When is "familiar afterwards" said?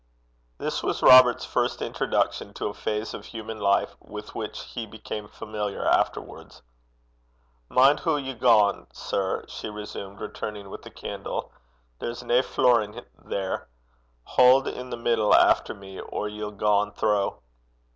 5.27-6.63